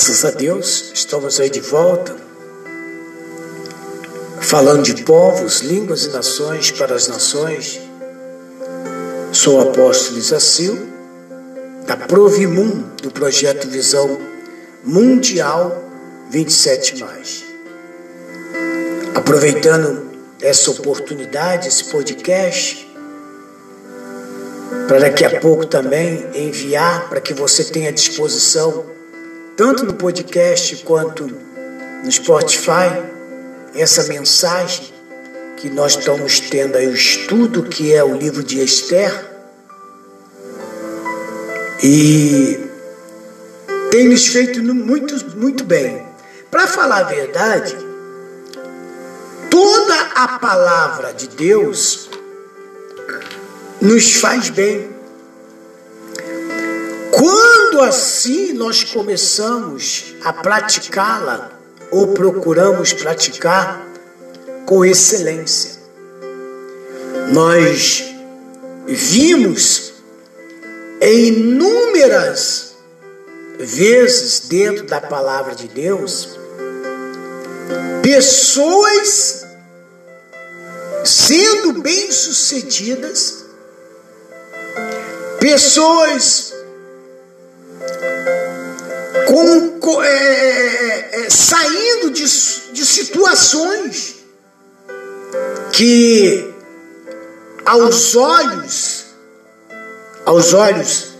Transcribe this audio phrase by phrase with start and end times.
[0.00, 2.16] Graças a Deus, estamos aí de volta,
[4.40, 7.78] falando de povos, línguas e nações para as nações.
[9.30, 10.88] Sou o apóstolo Isacil,
[11.86, 14.18] da Provimum, do projeto Visão
[14.82, 15.84] Mundial
[16.30, 17.04] 27.
[19.14, 22.90] Aproveitando essa oportunidade, esse podcast,
[24.88, 28.98] para daqui a pouco também enviar para que você tenha disposição
[29.60, 31.26] tanto no podcast quanto
[32.02, 32.96] no Spotify,
[33.74, 34.90] essa mensagem
[35.58, 39.12] que nós estamos tendo aí o estudo que é o livro de Esther.
[41.82, 42.58] E
[43.90, 46.06] tem nos feito muito, muito bem.
[46.50, 47.76] Para falar a verdade,
[49.50, 52.08] toda a palavra de Deus
[53.78, 54.88] nos faz bem.
[57.82, 61.50] Assim nós começamos a praticá-la
[61.90, 63.84] ou procuramos praticar
[64.66, 65.80] com excelência,
[67.32, 68.04] nós
[68.86, 69.92] vimos
[71.00, 72.74] inúmeras
[73.58, 76.38] vezes dentro da palavra de Deus
[78.02, 79.46] pessoas
[81.04, 83.44] sendo bem-sucedidas,
[85.40, 86.49] pessoas
[89.30, 92.24] com, é, é, é, saindo de,
[92.72, 94.16] de situações
[95.72, 96.52] que
[97.64, 99.04] aos olhos,
[100.26, 101.10] aos olhos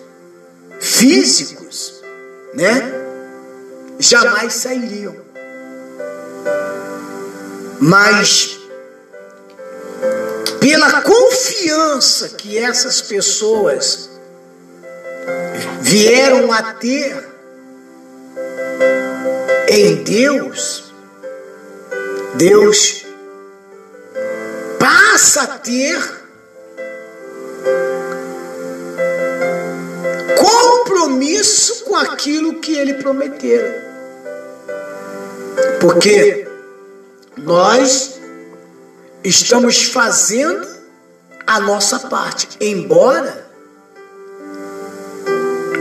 [0.81, 2.03] físicos,
[2.53, 2.83] né,
[3.99, 5.15] jamais sairiam.
[7.79, 8.59] Mas
[10.59, 14.11] pela confiança que essas pessoas
[15.81, 17.30] vieram a ter
[19.71, 20.93] em Deus,
[22.35, 23.07] Deus
[24.81, 25.97] passa a ter
[30.37, 33.63] compromisso com aquilo que ele prometeu.
[35.81, 36.49] Porque
[37.37, 38.21] nós
[39.23, 40.67] estamos fazendo
[41.47, 43.49] a nossa parte, embora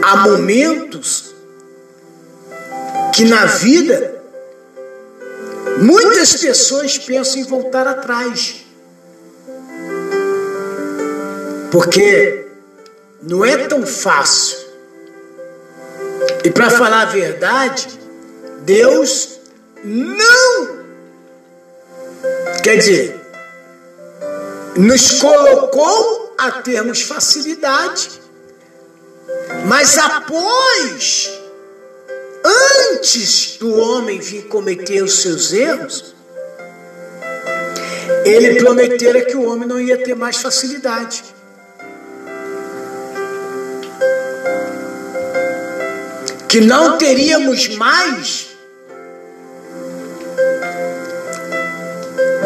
[0.04, 1.29] há momentos
[3.20, 4.24] que na vida
[5.82, 8.64] muitas pessoas pensam em voltar atrás.
[11.70, 12.48] Porque
[13.22, 14.58] não é tão fácil.
[16.46, 17.90] E para falar a verdade,
[18.62, 19.38] Deus
[19.84, 20.80] não
[22.64, 23.20] quer dizer,
[24.78, 28.12] nos colocou a termos facilidade,
[29.66, 31.39] mas após
[32.44, 36.16] antes do homem vir cometer os seus erros,
[38.26, 41.24] ele prometera que o homem não ia ter mais facilidade.
[46.48, 48.50] Que não teríamos mais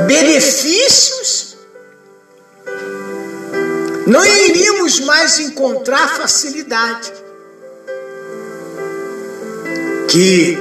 [0.06, 1.56] benefícios,
[4.06, 7.23] não iríamos mais encontrar facilidade
[10.14, 10.56] que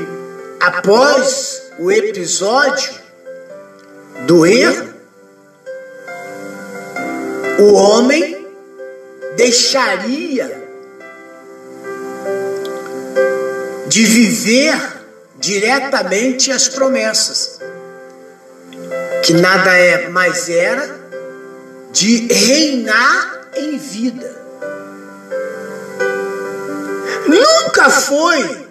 [0.60, 2.90] após o episódio
[4.26, 4.94] do erro,
[7.58, 8.46] o homem
[9.36, 10.58] deixaria
[13.88, 14.74] de viver
[15.36, 17.60] diretamente as promessas,
[19.22, 20.98] que nada é mais era
[21.92, 24.34] de reinar em vida.
[27.28, 28.61] Nunca foi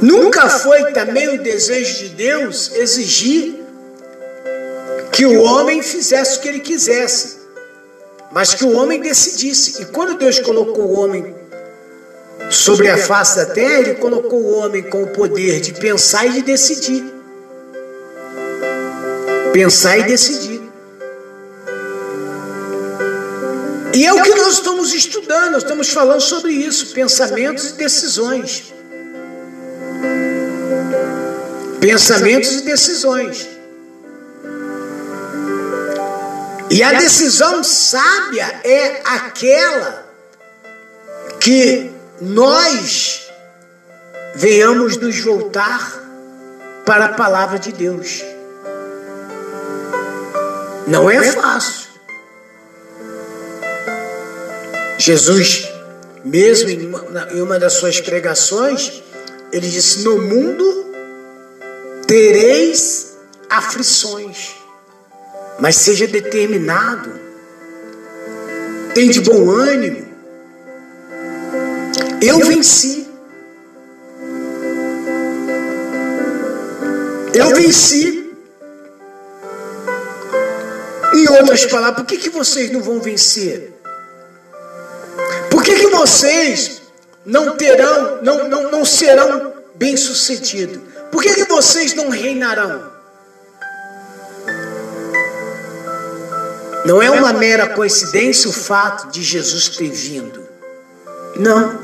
[0.00, 3.54] Nunca foi também o desejo de Deus exigir
[5.12, 7.38] que o homem fizesse o que ele quisesse.
[8.30, 9.82] mas que o homem decidisse.
[9.82, 11.34] E quando Deus colocou o homem
[12.50, 16.32] sobre a face da terra, ele colocou o homem com o poder de pensar e
[16.32, 17.04] de decidir.
[19.52, 20.60] Pensar e decidir.
[23.94, 28.72] E é o que nós estamos estudando, nós estamos falando sobre isso, pensamentos e decisões.
[31.88, 33.48] Pensamentos e decisões.
[36.70, 40.06] E a decisão sábia é aquela
[41.40, 41.90] que
[42.20, 43.30] nós
[44.34, 45.98] venhamos nos voltar
[46.84, 48.22] para a palavra de Deus.
[50.86, 51.88] Não é fácil.
[54.98, 55.66] Jesus,
[56.22, 59.02] mesmo em uma das suas pregações,
[59.50, 60.87] ele disse: No mundo
[62.08, 63.18] tereis
[63.50, 64.56] aflições,
[65.60, 67.12] mas seja determinado,
[68.94, 70.08] tem de bom ânimo.
[72.22, 73.06] Eu venci.
[77.34, 78.32] Eu venci.
[81.14, 83.74] Em outras palavras, por que, que vocês não vão vencer?
[85.50, 86.80] Por que, que vocês
[87.24, 90.88] não terão, não, não, não serão bem-sucedidos?
[91.10, 92.98] Por que, que vocês não reinarão?
[96.84, 100.46] Não é uma mera coincidência o fato de Jesus ter vindo.
[101.36, 101.78] Não,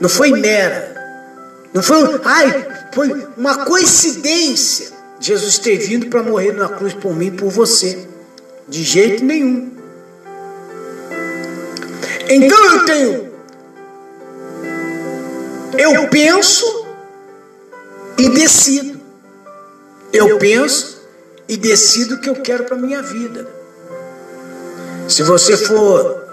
[0.00, 0.94] não foi mera.
[1.72, 7.26] Não foi, ai, foi uma coincidência Jesus ter vindo para morrer na cruz por mim
[7.26, 8.06] e por você.
[8.68, 9.72] De jeito nenhum.
[12.28, 13.34] Então eu tenho.
[15.76, 16.83] Eu penso
[18.18, 19.00] e decido.
[20.12, 21.02] Eu penso
[21.48, 23.46] e decido o que eu quero para minha vida.
[25.08, 26.24] Se você for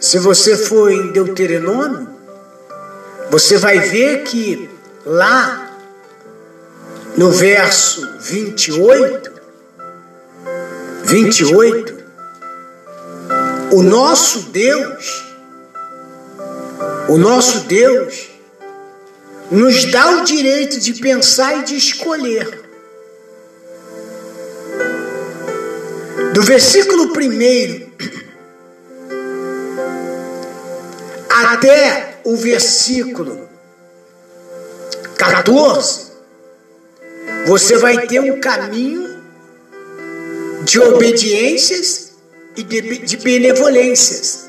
[0.00, 2.08] se você for em Deuteronômio,
[3.30, 4.70] você vai ver que
[5.04, 5.70] lá
[7.18, 9.30] no verso 28,
[11.04, 11.94] 28,
[13.72, 15.34] o nosso Deus,
[17.08, 18.29] o nosso Deus,
[19.50, 22.70] nos dá o direito de pensar e de escolher.
[26.32, 27.90] Do versículo 1
[31.28, 33.48] até o versículo
[35.18, 36.12] 14,
[37.46, 39.20] você vai ter um caminho
[40.62, 42.12] de obediências
[42.56, 44.48] e de, de benevolências.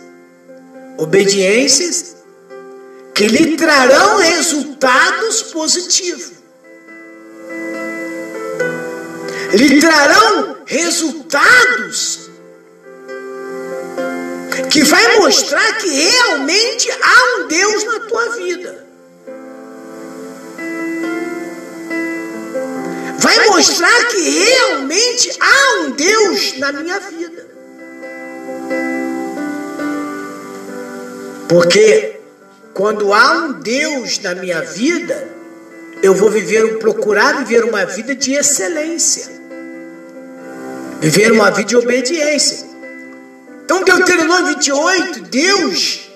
[0.98, 2.18] Obediências
[3.14, 6.32] que lhe trarão resultados positivos.
[9.54, 12.30] Lhe trarão resultados
[14.70, 18.88] que vai mostrar que realmente há um Deus na tua vida.
[23.20, 27.48] Vai mostrar que realmente há um Deus na minha vida.
[31.50, 32.21] Porque
[32.74, 35.28] quando há um Deus na minha vida,
[36.02, 39.42] eu vou viver, procurar viver uma vida de excelência.
[41.00, 42.66] Viver uma vida de obediência.
[43.64, 46.10] Então, Deuteronômio 28, Deus,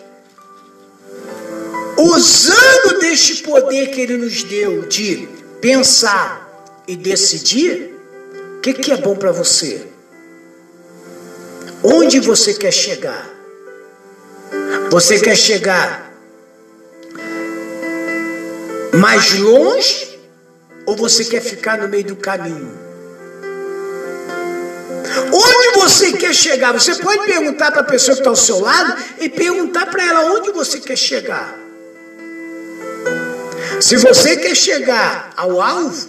[1.97, 5.27] usando deste poder que Ele nos deu de
[5.61, 6.45] pensar
[6.87, 7.93] e decidir,
[8.57, 9.87] o que, que é bom para você?
[11.83, 13.29] Onde você quer chegar?
[14.89, 16.04] Você quer chegar
[18.95, 20.19] mais longe
[20.85, 22.85] ou você quer ficar no meio do caminho?
[25.31, 26.71] Onde você quer chegar?
[26.73, 30.21] Você pode perguntar para a pessoa que está ao seu lado e perguntar para ela
[30.33, 31.55] onde você quer chegar.
[33.79, 36.07] Se você quer chegar ao alvo,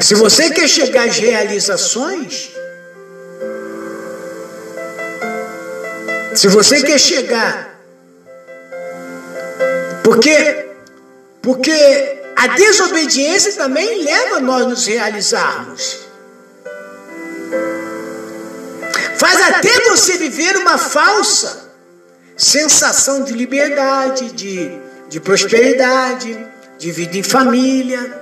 [0.00, 2.50] se você quer chegar às realizações,
[6.34, 7.71] se você quer chegar,
[10.12, 10.66] porque,
[11.40, 16.00] porque a desobediência também leva a nós nos realizarmos.
[19.16, 21.70] Faz até você viver uma falsa
[22.36, 24.78] sensação de liberdade, de,
[25.08, 26.46] de prosperidade,
[26.78, 28.20] de vida em família.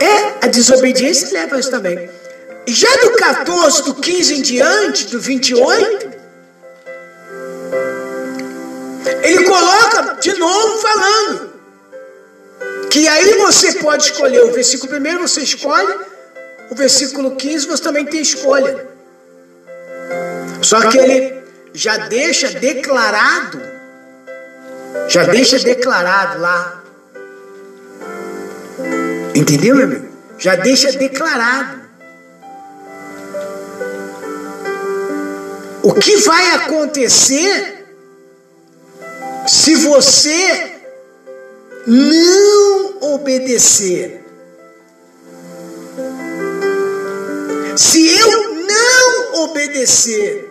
[0.00, 2.08] É, a desobediência leva a isso também.
[2.68, 6.19] Já do 14, do 15 em diante, do 28,
[9.22, 11.50] ele coloca de novo falando
[12.90, 15.94] que aí você pode escolher o versículo primeiro, você escolhe,
[16.70, 18.88] o versículo 15 você também tem escolha.
[20.60, 23.60] Só que ele já deixa declarado,
[25.08, 26.82] já deixa declarado lá.
[29.34, 30.08] Entendeu, meu amigo?
[30.38, 31.80] Já deixa declarado.
[35.82, 37.79] O que vai acontecer
[39.50, 40.80] se você
[41.84, 44.24] não obedecer?
[47.76, 50.48] Se eu não obedecer,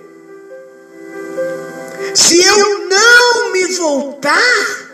[2.13, 4.91] se eu não me voltar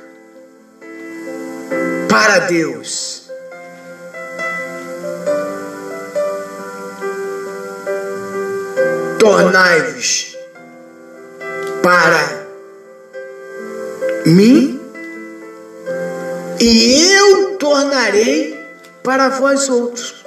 [2.08, 3.24] para Deus,
[9.18, 10.38] tornai-vos
[11.82, 12.25] para
[14.26, 14.80] mim
[16.60, 18.60] e eu tornarei
[19.04, 20.26] para vós outros.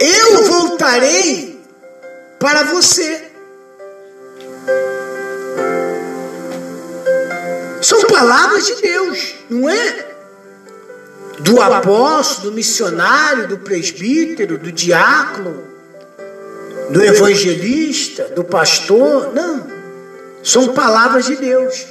[0.00, 1.60] Eu voltarei
[2.38, 3.24] para você.
[7.80, 10.06] São palavras de Deus, não é?
[11.40, 15.64] Do apóstolo, do missionário, do presbítero, do diácono,
[16.90, 19.32] do evangelista, do pastor.
[19.32, 19.57] Não.
[20.48, 21.86] São palavras de Deus.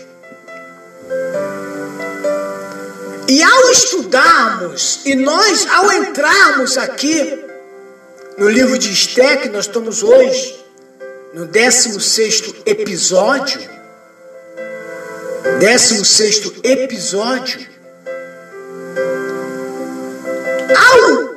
[3.28, 7.46] E ao estudarmos, e nós, ao entrarmos aqui
[8.36, 10.66] no livro de Esté, que nós estamos hoje,
[11.36, 13.62] no 16 episódio,
[15.60, 17.60] 16 episódio,
[20.76, 21.36] ao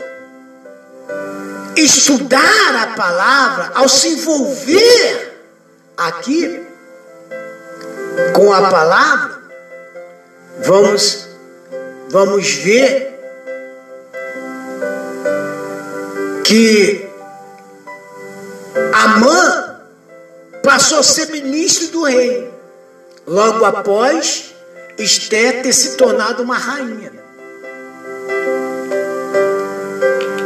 [1.77, 5.39] estudar a palavra, ao se envolver
[5.99, 6.60] aqui
[8.35, 9.41] com a palavra,
[10.65, 11.29] vamos
[12.09, 13.19] vamos ver
[16.45, 17.09] que
[18.93, 19.81] Amã
[20.63, 22.51] passou a ser ministro do rei,
[23.27, 24.51] logo após
[25.01, 27.11] Esté ter se tornado uma rainha.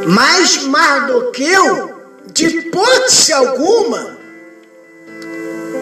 [0.07, 4.17] Mas Mardoqueu, de hipótese alguma,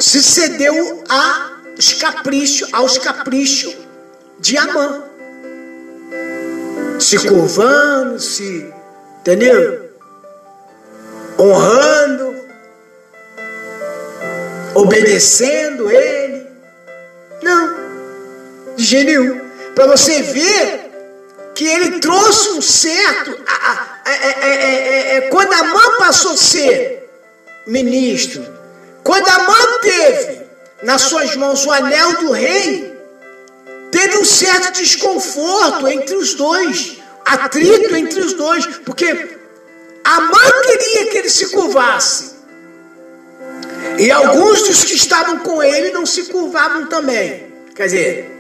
[0.01, 1.05] se cedeu
[1.83, 3.77] aos caprichos, aos caprichos
[4.39, 5.03] de Amã.
[7.01, 8.73] Se curvando, se.
[9.21, 9.83] Entendeu?
[11.39, 12.45] honrando,
[14.75, 16.47] obedecendo ele.
[17.43, 17.77] Não,
[18.77, 19.41] de jeito nenhum.
[19.75, 20.91] Para você ver
[21.55, 23.37] que ele trouxe um certo.
[24.05, 27.09] É, é, é, quando a mãe passou a ser
[27.67, 28.45] ministro,
[29.03, 30.42] quando a mãe teve
[30.83, 32.99] nas suas mãos o anel do rei,
[33.91, 39.39] teve um certo desconforto entre os dois, atrito entre os dois, porque
[40.05, 42.33] a mãe queria que ele se curvasse.
[43.99, 47.53] E alguns dos que estavam com ele não se curvavam também.
[47.75, 48.31] Quer dizer,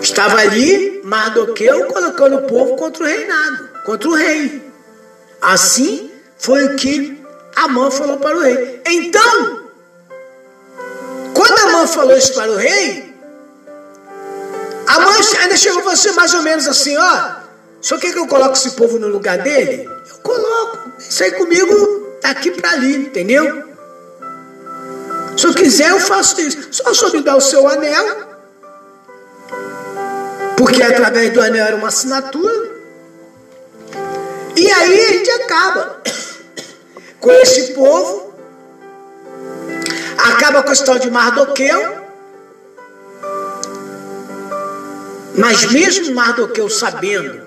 [0.00, 4.62] estava ali Mardoqueu colocando o povo contra o reinado, contra o rei.
[5.40, 7.20] Assim foi o que
[7.56, 8.80] a mãe falou para o rei.
[8.86, 9.59] Então,
[11.40, 13.14] quando a mãe falou isso para o rei,
[14.86, 17.30] a mãe ainda chegou a você mais ou menos assim, ó.
[17.80, 19.84] Só quer que eu coloque esse povo no lugar dele?
[19.84, 20.90] Eu coloco.
[20.98, 23.64] Isso aí comigo daqui para ali, entendeu?
[25.34, 26.68] Se eu quiser, eu faço isso.
[26.72, 28.28] Só me dar o seu anel.
[30.58, 32.70] Porque através do anel era uma assinatura.
[34.54, 36.02] E aí a gente acaba
[37.18, 38.29] com esse povo.
[40.24, 42.00] Acaba com a história de Mardoqueu.
[45.36, 47.40] Mas mesmo Mardoqueu sabendo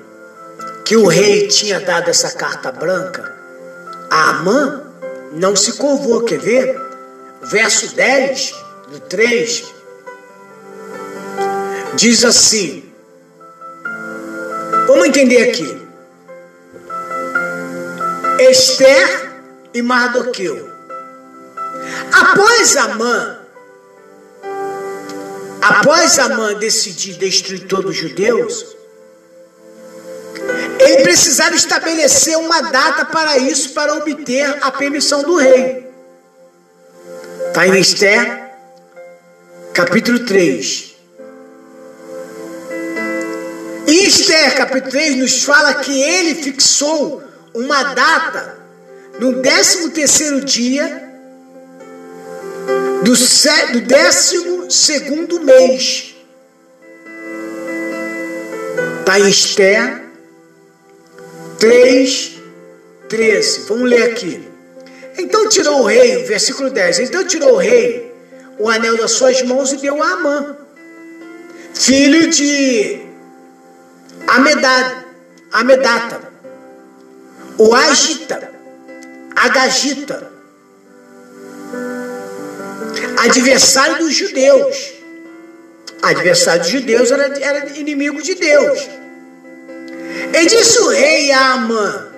[0.84, 3.34] que o rei tinha dado essa carta branca,
[4.10, 4.84] a Amã
[5.34, 6.82] não se curvou, quer ver?
[7.42, 8.56] Verso 10
[8.90, 9.74] do 3
[11.96, 12.84] diz assim:
[14.88, 15.82] Vamos entender aqui.
[18.40, 19.32] Esther
[19.74, 20.73] e Mardoqueu.
[22.12, 23.40] Após Amã,
[25.62, 28.76] após Amã decidir destruir todos os judeus,
[30.80, 35.88] ele precisava estabelecer uma data para isso, para obter a permissão do rei.
[37.48, 38.52] Está em Esther,
[39.74, 40.94] capítulo 3.
[43.88, 47.24] E Esther, capítulo 3, nos fala que ele fixou
[47.54, 48.58] uma data
[49.20, 51.03] no 13 terceiro dia
[53.04, 56.16] do 12 segundo mês.
[59.00, 60.04] Está em Esther
[61.60, 62.32] 3,
[63.10, 63.60] 13.
[63.68, 64.48] Vamos ler aqui.
[65.18, 67.00] Então tirou o rei, versículo 10.
[67.00, 68.14] Então tirou o rei
[68.58, 70.56] o anel das suas mãos e deu a Amã,
[71.74, 73.02] filho de
[74.28, 75.06] Amedad,
[75.52, 76.22] Amedata,
[77.58, 78.52] o Agita,
[79.36, 80.32] Agagita,
[83.24, 84.94] adversário dos judeus.
[86.02, 88.90] Adversário dos judeus era, era inimigo de Deus.
[90.34, 92.12] E disse o rei a Amã: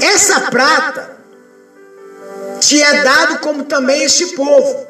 [0.00, 1.16] Essa prata
[2.60, 4.86] te é dado como também este povo,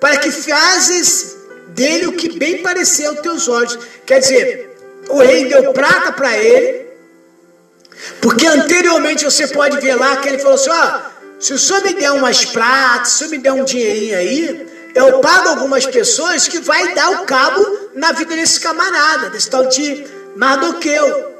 [0.00, 1.36] para que fazes
[1.68, 3.78] dele o que bem parecer aos teus olhos.
[4.06, 4.76] Quer dizer,
[5.08, 6.86] o rei deu prata para ele,
[8.20, 11.94] porque anteriormente você pode ver lá que ele falou assim: ó, se o senhor me
[11.94, 16.48] der umas pratas, se o senhor me der um dinheirinho aí, eu pago algumas pessoas
[16.48, 17.64] que vai dar o cabo
[17.94, 20.04] na vida desse camarada, desse tal de
[20.36, 21.36] Mardoqueu.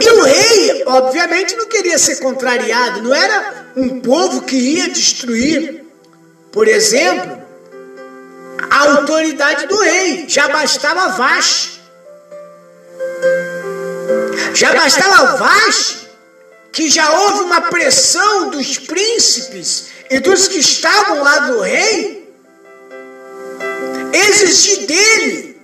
[0.00, 5.84] E o rei, obviamente, não queria ser contrariado, não era um povo que ia destruir,
[6.50, 7.42] por exemplo,
[8.70, 11.73] a autoridade do rei, já bastava Vash.
[14.54, 16.06] Já bastava Vash,
[16.72, 22.32] que já houve uma pressão dos príncipes e dos que estavam lá do rei,
[24.12, 25.60] exigir dele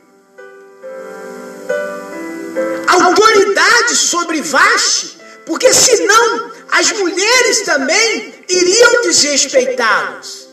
[2.89, 10.49] autoridade sobre Vaste, porque senão as mulheres também iriam desrespeitá-los.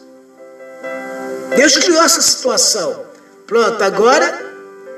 [1.55, 3.03] Deus criou essa situação.
[3.47, 4.45] Pronto, agora,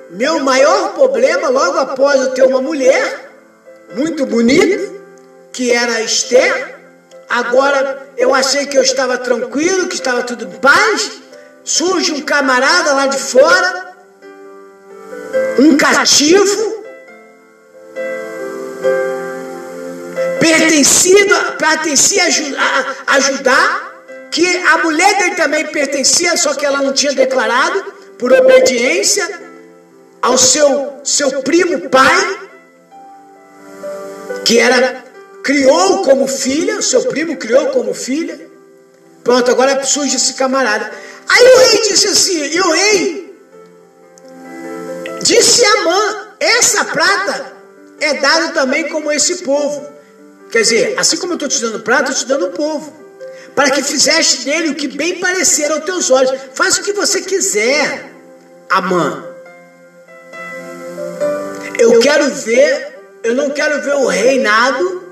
[0.10, 3.29] meu maior problema, logo após eu ter uma mulher
[3.96, 4.94] muito bonita,
[5.52, 6.76] que era Esther,
[7.30, 11.12] agora eu achei que eu estava tranquilo, que estava tudo em paz.
[11.64, 13.94] Surge um camarada lá de fora,
[15.60, 16.84] um cativo,
[20.40, 22.24] pertencido, pertencia
[23.06, 23.90] a ajudar,
[24.32, 27.84] que a mulher dele também pertencia, só que ela não tinha declarado,
[28.18, 29.28] por obediência
[30.22, 32.49] ao seu, seu primo pai,
[34.46, 35.04] que era
[35.44, 38.40] criou como filha, seu primo criou como filha.
[39.24, 40.92] Pronto, agora surge esse camarada.
[41.28, 43.36] Aí o rei disse assim, e o rei
[45.22, 47.54] disse a Amã, essa prata
[48.00, 49.88] é dada também como esse povo.
[50.52, 52.94] Quer dizer, assim como eu estou te dando prata, eu estou te dando o povo.
[53.56, 56.32] Para que fizeste dele o que bem parecer aos teus olhos.
[56.54, 58.12] Faz o que você quiser,
[58.70, 59.26] Amã.
[61.78, 65.10] Eu quero ver, eu não quero ver o reinado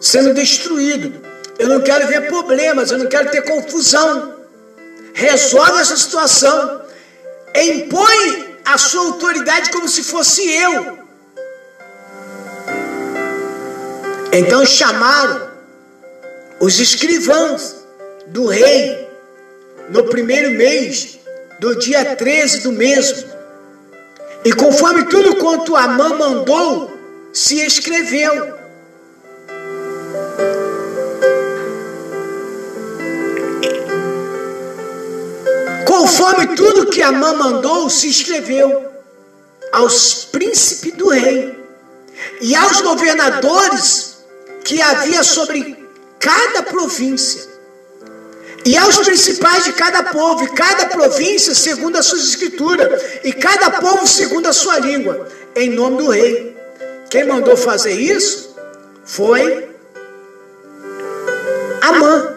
[0.00, 1.26] sendo destruído.
[1.58, 4.34] Eu não quero ver problemas, eu não quero ter confusão.
[5.14, 6.82] Resolve essa situação.
[7.54, 10.98] Impõe a sua autoridade como se fosse eu.
[14.32, 15.50] Então chamaram
[16.60, 17.76] os escrivãos
[18.26, 19.08] do rei
[19.88, 21.18] no primeiro mês,
[21.58, 23.26] do dia 13 do mesmo.
[24.44, 26.97] E conforme tudo quanto Amã mandou,
[27.38, 28.52] se escreveu.
[35.86, 38.88] Conforme tudo que Amã mandou, se escreveu
[39.72, 41.56] aos príncipes do rei
[42.40, 44.16] e aos governadores
[44.64, 45.76] que havia sobre
[46.18, 47.46] cada província
[48.64, 53.70] e aos principais de cada povo, e cada província segundo as suas escrituras, e cada
[53.70, 56.57] povo segundo a sua língua, em nome do rei.
[57.10, 58.54] Quem mandou fazer isso
[59.04, 59.68] foi
[61.80, 62.34] Amã.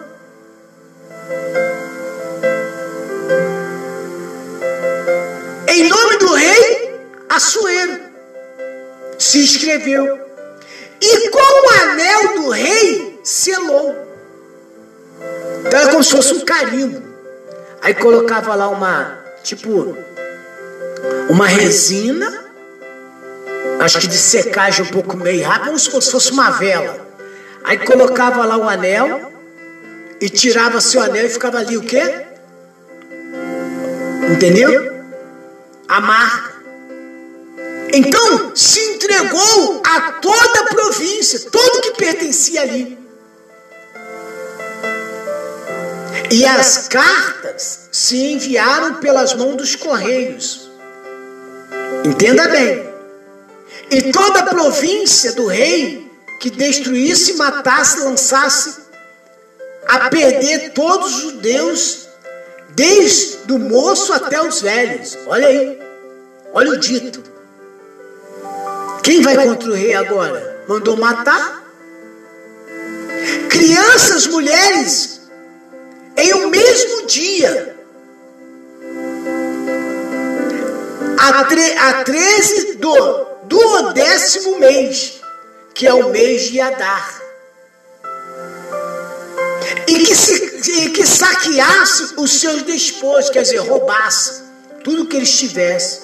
[5.68, 8.00] Em nome do rei Assuero
[9.18, 10.20] se inscreveu.
[11.00, 13.94] E com o anel do rei selou.
[15.66, 17.02] Então era como se fosse um carimbo.
[17.80, 19.96] Aí colocava lá uma, tipo,
[21.28, 22.51] uma resina,
[23.84, 27.06] acho que de secagem um pouco meio rápido, como se fosse uma vela.
[27.64, 29.32] Aí colocava lá o anel
[30.20, 32.26] e tirava seu anel e ficava ali o quê?
[34.30, 34.92] Entendeu?
[35.88, 36.52] A marca.
[37.92, 42.98] Então se entregou a toda a província, todo que pertencia ali.
[46.30, 50.70] E as cartas se enviaram pelas mãos dos correios.
[52.04, 52.91] Entenda bem.
[53.92, 58.80] E toda a província do rei que destruísse, matasse, lançasse
[59.86, 62.08] a perder todos os judeus
[62.70, 65.18] desde o moço até os velhos.
[65.26, 65.78] Olha aí,
[66.54, 67.22] olha o dito.
[69.02, 70.64] Quem vai contra o rei agora?
[70.66, 71.62] Mandou matar?
[73.50, 75.20] Crianças, mulheres,
[76.16, 77.76] em um mesmo dia.
[81.18, 81.40] A,
[81.90, 85.20] a 13 do, do décimo mês,
[85.74, 87.22] que é o mês de Adar
[89.86, 94.42] e que, se, e que saqueasse os seus despojos, quer dizer, roubasse
[94.82, 96.02] tudo que eles tivessem.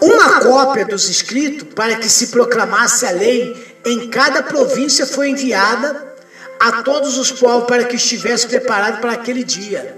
[0.00, 6.14] Uma cópia dos escritos para que se proclamasse a lei em cada província foi enviada
[6.58, 9.96] a todos os povos para que estivessem preparados para aquele dia.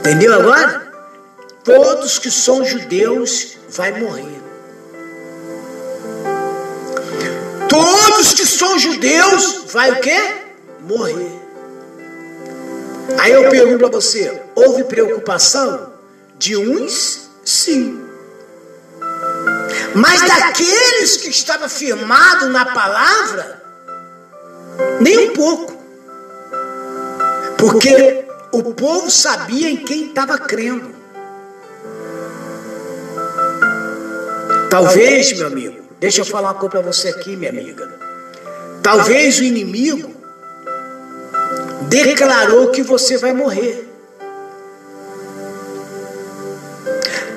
[0.00, 0.92] Entendeu agora?
[1.62, 4.40] Todos que são judeus vai morrer.
[7.68, 10.44] Todos que são judeus vai o quê?
[10.84, 11.40] morrer.
[13.18, 15.92] Aí eu pergunto para você: houve preocupação?
[16.36, 18.02] De uns, sim.
[19.94, 23.62] Mas daqueles que estavam firmados na palavra,
[25.00, 25.72] nem um pouco.
[27.56, 31.03] Porque o povo sabia em quem estava crendo.
[34.74, 37.88] Talvez, meu amigo, deixa eu falar uma coisa para você aqui, minha amiga.
[38.82, 40.12] Talvez o inimigo
[41.82, 43.88] declarou que você vai morrer.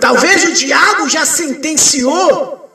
[0.01, 2.71] Talvez o diabo já sentenciou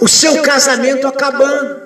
[0.00, 1.82] o seu casamento acabando.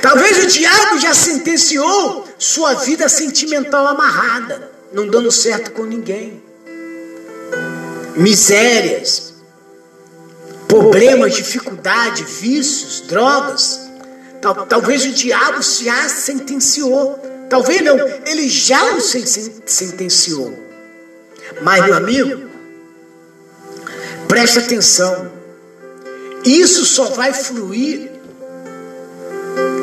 [0.00, 6.45] Talvez o diabo já sentenciou sua vida sentimental amarrada, não dando certo com ninguém.
[8.16, 9.34] Misérias,
[10.66, 13.80] problemas, dificuldade, vícios, drogas.
[14.40, 17.20] Tal, talvez o diabo já sentenciou.
[17.48, 20.66] Talvez não, ele já o sentenciou.
[21.62, 22.50] Mas, meu amigo,
[24.26, 25.32] preste atenção.
[26.44, 28.10] Isso só vai fluir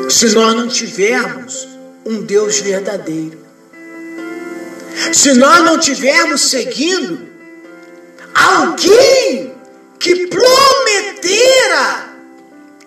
[0.08, 1.68] se nós não tivermos
[2.04, 3.38] um Deus verdadeiro.
[5.12, 7.33] Se nós não tivermos seguindo
[8.34, 9.54] alguém
[9.98, 12.10] que prometera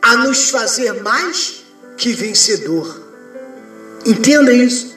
[0.02, 1.64] a nos fazer mais
[1.98, 3.04] que vencedor.
[4.06, 4.96] Entenda isso.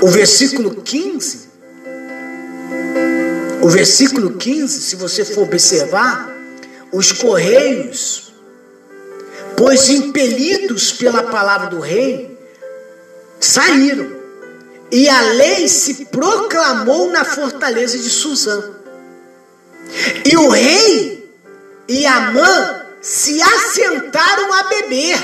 [0.00, 1.48] O versículo 15,
[3.62, 6.34] o versículo 15, se você for observar,
[6.92, 8.32] os correios,
[9.56, 12.38] pois impelidos pela palavra do rei,
[13.40, 14.23] saíram.
[14.94, 18.62] E a lei se proclamou na fortaleza de Suzã.
[20.24, 21.28] E o rei
[21.88, 25.18] e Amã se assentaram a beber.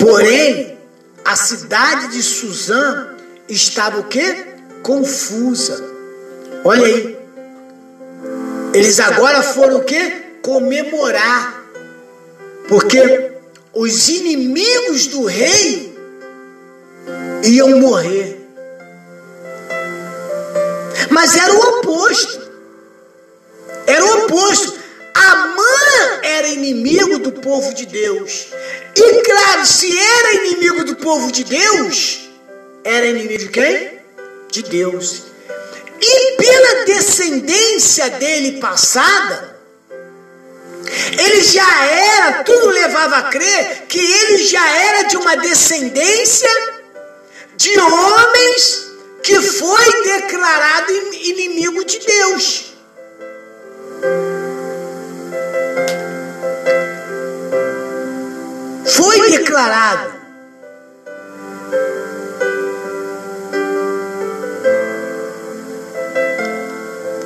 [0.00, 0.80] Porém,
[1.24, 3.14] a cidade de Suzã
[3.48, 4.46] estava o quê?
[4.82, 5.80] Confusa.
[6.64, 7.18] Olha aí.
[8.74, 10.24] Eles agora foram o quê?
[10.42, 11.62] Comemorar.
[12.66, 13.31] Porque
[13.74, 15.92] os inimigos do rei
[17.44, 18.38] iam morrer.
[21.10, 22.42] Mas era o oposto.
[23.86, 24.78] Era o oposto.
[25.14, 28.48] Amã era inimigo do povo de Deus.
[28.96, 32.30] E claro, se era inimigo do povo de Deus,
[32.84, 33.98] era inimigo de quem?
[34.50, 35.24] De Deus.
[36.00, 39.51] E pela descendência dele passada,
[41.18, 46.50] ele já era, tudo levava a crer que ele já era de uma descendência
[47.56, 52.74] de homens que foi declarado inimigo de Deus.
[58.84, 60.22] Foi declarado.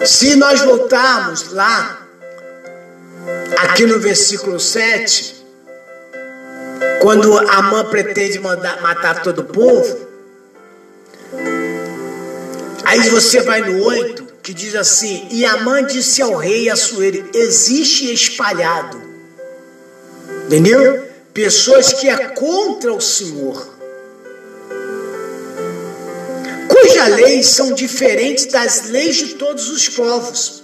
[0.05, 2.06] Se nós voltarmos lá,
[3.59, 5.37] aqui no versículo 7,
[7.01, 10.07] quando Amã pretende mandar, matar todo o povo,
[12.87, 18.13] Aí você vai no 8, que diz assim: E Amã disse ao rei Assuero: Existe
[18.13, 19.03] espalhado.
[20.47, 21.05] Entendeu?
[21.35, 23.75] Pessoas que é contra o Senhor.
[26.69, 30.63] Cujas leis são diferentes das leis de todos os povos.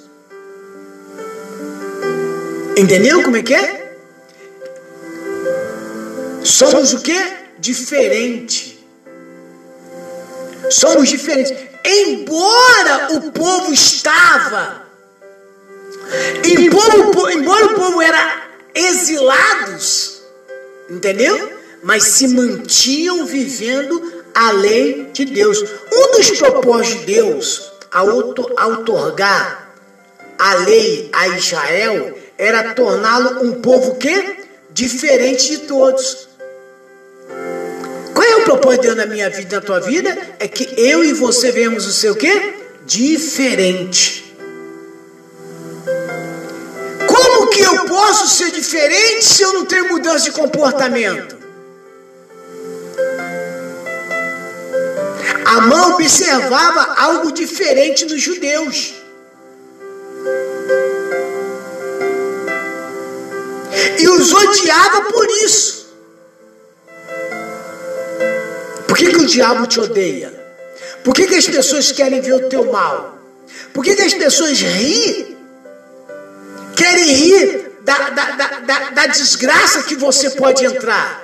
[2.76, 3.96] Entendeu como é que é?
[6.44, 7.18] Somos o que?
[7.58, 8.78] Diferente.
[10.70, 14.82] Somos diferentes embora o povo estava,
[16.44, 18.42] embora, embora embora o povo era
[18.74, 20.22] exilados,
[20.88, 21.61] entendeu?
[21.82, 25.61] Mas se mantinham vivendo a lei de Deus.
[25.92, 29.74] Um dos propósitos de Deus ao outorgar
[30.38, 34.37] a lei a Israel era torná-lo um povo que
[34.70, 36.28] diferente de todos.
[38.12, 40.16] Qual é o propósito na minha vida, na tua vida?
[40.40, 42.55] É que eu e você vemos o seu quê?
[42.85, 44.35] Diferente.
[47.07, 51.37] Como que eu posso ser diferente se eu não tenho mudança de comportamento?
[55.44, 59.01] A mão observava algo diferente nos judeus.
[63.98, 65.82] E os odiava por isso.
[68.86, 70.32] Por que, que o diabo te odeia?
[71.02, 73.18] Por que, que as pessoas querem ver o teu mal?
[73.72, 75.36] Por que, que as pessoas riem?
[76.76, 81.22] Querem rir da, da, da, da, desgraça que você pode entrar.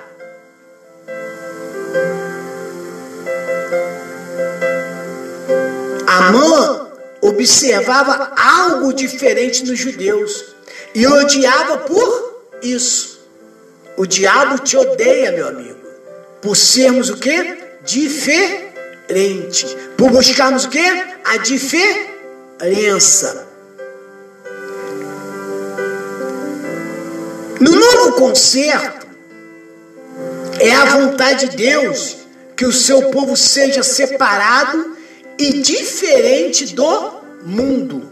[6.07, 6.91] Amã
[7.21, 10.45] observava algo diferente nos judeus
[10.93, 12.28] e odiava por
[12.61, 13.19] isso.
[13.97, 15.79] O diabo te odeia, meu amigo
[16.41, 17.57] por sermos o que?
[17.83, 19.65] Diferente.
[19.97, 20.79] Por buscarmos o que?
[21.25, 22.07] A diferença.
[27.59, 29.07] No novo concerto,
[30.59, 32.17] é a vontade de Deus
[32.55, 34.95] que o seu povo seja separado
[35.37, 38.11] e diferente do mundo.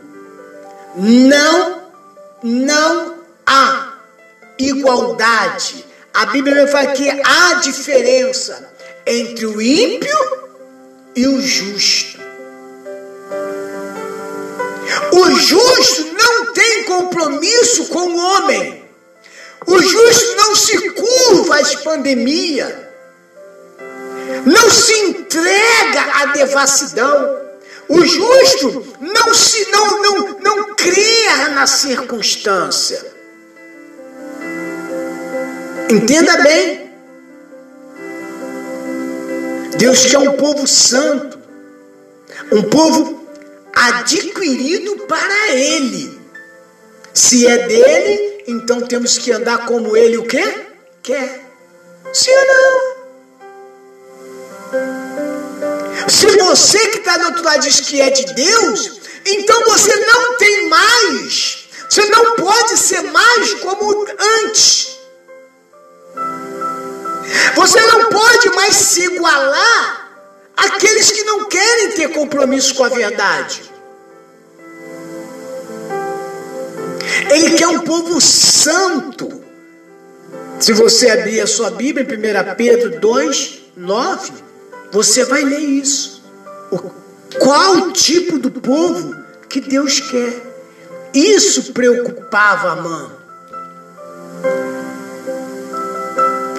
[0.96, 1.82] Não,
[2.44, 3.87] não há
[4.60, 5.86] igualdade
[6.18, 8.74] a Bíblia fala que há diferença
[9.06, 10.18] entre o ímpio
[11.16, 12.20] e o justo.
[15.12, 18.84] O justo não tem compromisso com o homem.
[19.68, 22.74] O justo não se curva às pandemias.
[24.44, 27.42] Não se entrega à devassidão.
[27.88, 33.17] O justo não se não não não crê na circunstância.
[35.90, 36.88] Entenda bem.
[39.78, 41.40] Deus quer um povo santo,
[42.52, 43.26] um povo
[43.74, 46.20] adquirido para Ele.
[47.14, 50.44] Se é dele, então temos que andar como Ele o quê?
[51.02, 51.42] Quer.
[52.14, 52.98] Sim ou não?
[56.10, 60.38] Se você que está do outro lado diz que é de Deus, então você não
[60.38, 61.70] tem mais.
[61.90, 64.06] Você não pode ser mais como
[64.44, 64.97] antes.
[67.56, 70.10] Você não pode mais se igualar
[70.56, 73.62] àqueles que não querem ter compromisso com a verdade.
[77.30, 79.44] Ele quer um povo santo.
[80.60, 84.32] Se você abrir a sua Bíblia, em 1 Pedro 2, 9,
[84.92, 86.24] você vai ler isso.
[86.72, 86.78] O,
[87.38, 89.16] qual tipo do povo
[89.50, 90.34] que Deus quer?
[91.14, 93.10] Isso preocupava a mãe.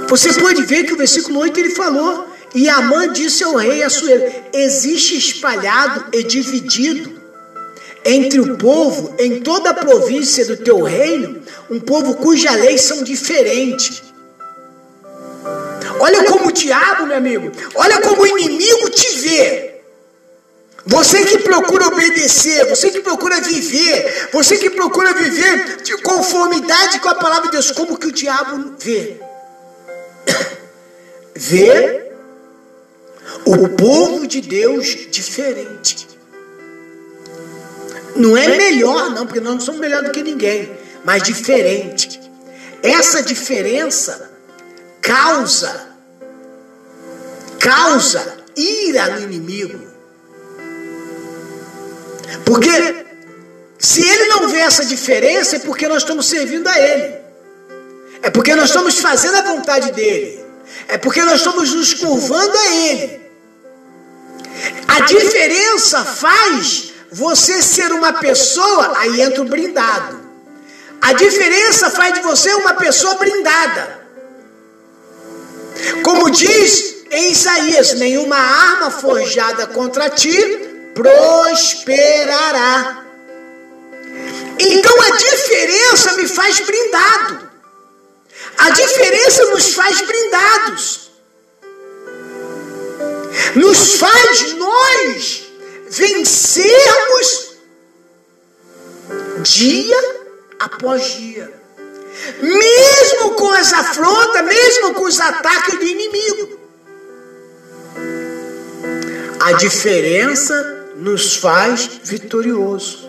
[0.08, 4.24] Você pode ver que o versículo 8 ele falou: E Amã disse ao rei Assuero:
[4.52, 7.18] Existe espalhado e dividido
[8.04, 13.02] entre o povo, em toda a província do teu reino, um povo cuja leis são
[13.02, 14.02] diferentes.
[16.00, 19.74] Olha como o diabo, meu amigo, olha como o inimigo te vê.
[20.86, 27.10] Você que procura obedecer, você que procura viver, você que procura viver de conformidade com
[27.10, 29.27] a palavra de Deus, como que o diabo vê?
[31.38, 32.12] Ver
[33.44, 36.08] o povo de Deus diferente.
[38.16, 42.20] Não é melhor, não, porque nós não somos melhor do que ninguém, mas diferente.
[42.82, 44.32] Essa diferença
[45.00, 45.86] causa
[47.60, 49.86] causa ira no inimigo.
[52.44, 53.06] Porque
[53.78, 57.14] se ele não vê essa diferença é porque nós estamos servindo a ele.
[58.22, 60.47] É porque nós estamos fazendo a vontade dele.
[60.86, 63.20] É porque nós estamos nos curvando a Ele.
[64.86, 70.20] A diferença faz você ser uma pessoa, aí entra o brindado.
[71.00, 73.98] A diferença faz de você uma pessoa brindada.
[76.02, 80.36] Como diz em Isaías: nenhuma arma forjada contra ti
[80.94, 83.04] prosperará.
[84.58, 87.47] Então a diferença me faz brindado.
[88.58, 91.10] A diferença nos faz brindados.
[93.54, 95.42] Nos faz nós
[95.88, 97.56] vencermos
[99.42, 100.18] dia
[100.58, 101.52] após dia.
[102.42, 106.58] Mesmo com as afrontas, mesmo com os ataques do inimigo.
[109.40, 113.08] A diferença nos faz vitorioso.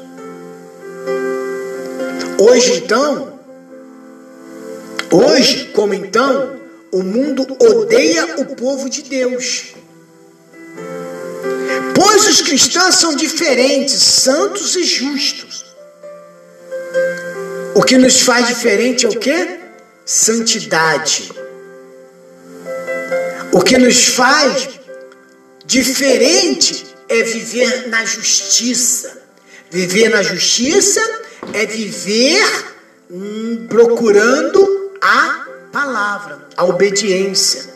[2.39, 3.38] Hoje então,
[5.11, 6.59] hoje como então,
[6.91, 9.73] o mundo odeia o povo de Deus.
[11.95, 15.65] Pois os cristãos são diferentes, santos e justos.
[17.75, 19.59] O que nos faz diferente é o que?
[20.05, 21.31] Santidade.
[23.51, 24.69] O que nos faz
[25.65, 29.21] diferente é viver na justiça.
[29.69, 31.01] Viver na justiça
[31.53, 32.45] é viver
[33.09, 37.69] hum, procurando a palavra, a obediência,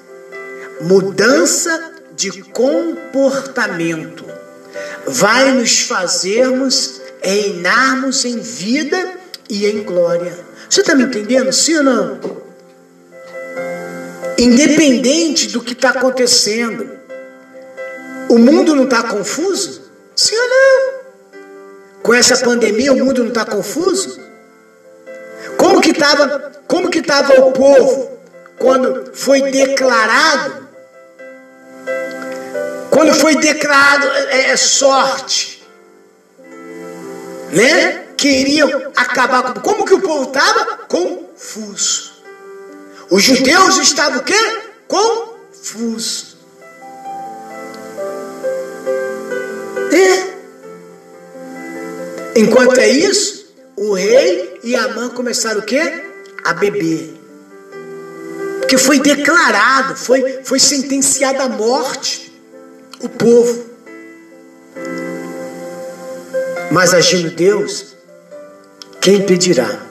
[0.81, 4.25] mudança de comportamento.
[5.05, 9.13] Vai nos fazermos reinarmos em vida
[9.49, 10.37] e em glória.
[10.69, 11.51] Você está me entendendo?
[11.51, 12.19] Sim ou não?
[14.37, 16.89] Independente do que está acontecendo,
[18.29, 19.81] o mundo não está confuso?
[20.15, 21.03] Sim ou não?
[22.01, 24.22] Com essa pandemia, o mundo não está confuso?
[25.83, 28.17] Que estava, como que estava o povo
[28.57, 30.69] quando foi declarado?
[32.89, 35.61] Quando foi declarado é, é sorte,
[37.51, 38.05] né?
[38.15, 39.59] Queriam acabar com.
[39.59, 40.77] Como que o povo estava?
[40.87, 42.13] Confuso.
[43.09, 44.61] Os judeus estavam o quê?
[44.87, 46.37] Confuso.
[49.91, 50.33] É.
[52.39, 53.42] Enquanto é isso,
[53.89, 56.03] o rei e a mãe começaram o quê?
[56.43, 57.13] A beber.
[58.59, 62.31] Porque foi declarado, foi, foi sentenciada à morte
[63.01, 63.65] o povo.
[66.71, 67.95] Mas agindo Deus,
[69.01, 69.85] quem pedirá?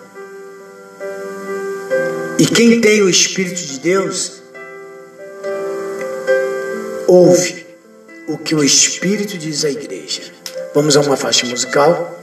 [2.38, 4.42] E quem tem o Espírito de Deus,
[7.06, 7.66] ouve
[8.26, 10.22] o que o Espírito diz à igreja.
[10.74, 12.21] Vamos a uma faixa musical.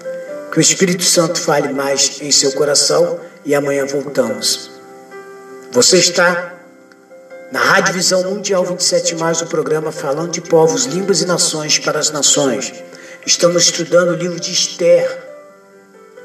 [0.51, 4.71] Que o Espírito Santo fale mais em seu coração e amanhã voltamos.
[5.71, 6.55] Você está
[7.51, 11.99] na Rádio Visão Mundial 27 mais o programa falando de povos, línguas e nações para
[11.99, 12.73] as nações.
[13.25, 15.23] Estamos estudando o livro de Esther,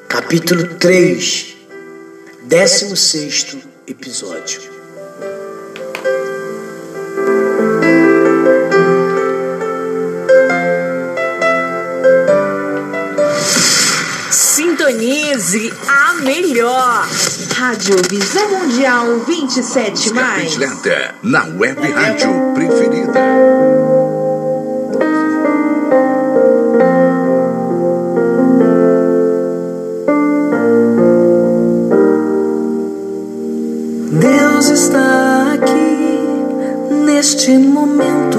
[0.09, 1.57] capítulo 3,
[2.45, 3.57] 16
[3.87, 4.74] episódio.
[14.95, 17.09] Sintonize a melhor.
[17.57, 20.53] Rádio Visão Mundial 27 mais.
[20.53, 23.21] Completa na web rádio preferida.
[34.13, 38.39] Deus está aqui neste momento.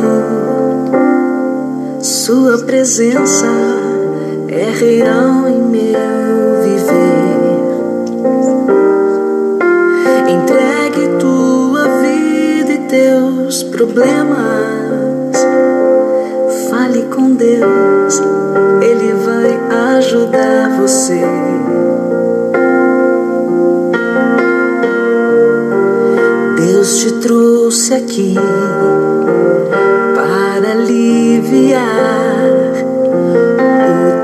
[2.02, 3.85] Sua presença
[4.64, 7.36] real em meu viver.
[10.30, 14.36] Entregue tua vida e teus problemas.
[16.70, 18.22] Fale com Deus,
[18.82, 21.22] Ele vai ajudar você.
[26.58, 28.36] Deus te trouxe aqui
[30.16, 32.25] para aliviar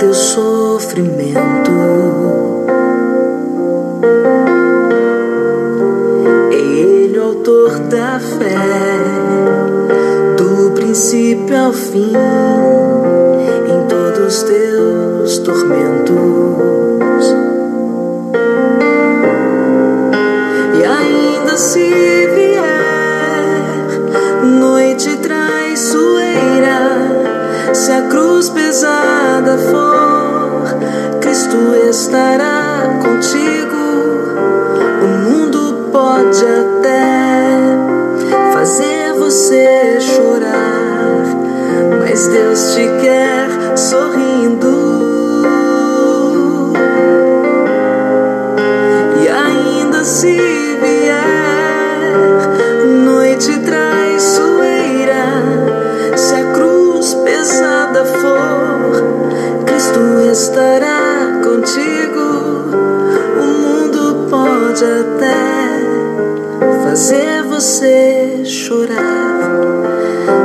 [0.02, 1.72] teu sofrimento.
[6.52, 8.56] Ele o autor da fé,
[10.38, 12.14] do princípio ao fim,
[13.68, 17.01] em todos os teus tormentos.
[32.12, 33.78] Estará contigo.
[35.02, 37.54] O mundo pode até
[38.52, 41.24] fazer você chorar,
[42.00, 44.31] mas Deus te quer sorrindo.
[66.92, 69.50] Fazer você chorar,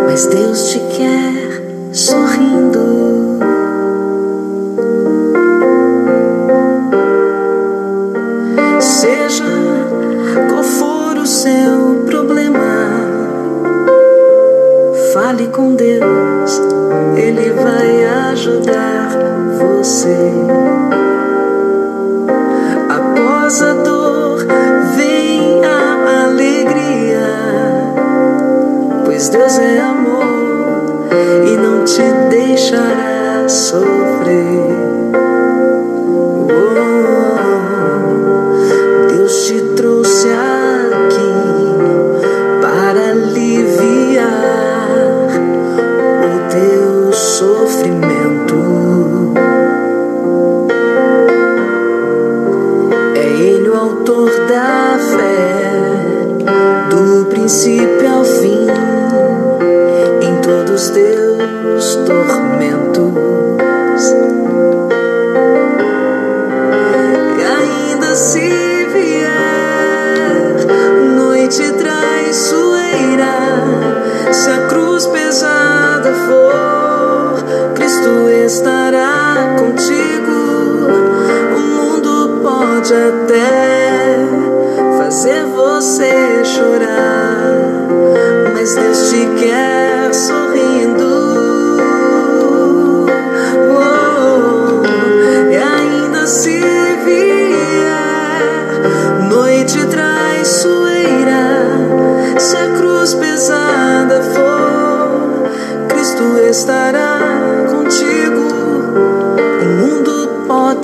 [0.06, 1.60] mas Deus te quer
[1.92, 2.45] sorrindo.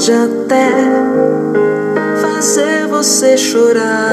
[0.03, 0.69] Pode até
[2.21, 4.13] fazer você chorar,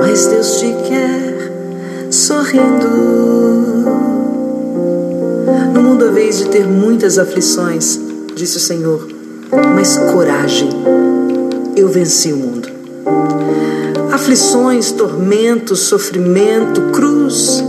[0.00, 1.50] mas Deus te quer
[2.12, 2.88] sorrindo.
[5.74, 7.98] No mundo haveis de ter muitas aflições,
[8.36, 9.08] disse o Senhor,
[9.74, 10.70] mas coragem,
[11.74, 12.68] eu venci o mundo.
[14.12, 17.64] Aflições, tormentos, sofrimento, cruz,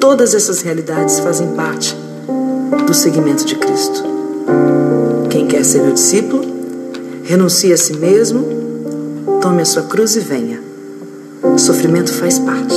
[0.00, 1.94] todas essas realidades fazem parte
[2.86, 4.17] do seguimento de Cristo.
[5.38, 6.42] Quem quer ser meu discípulo,
[7.22, 8.44] renuncie a si mesmo,
[9.40, 10.60] tome a sua cruz e venha.
[11.44, 12.74] O sofrimento faz parte.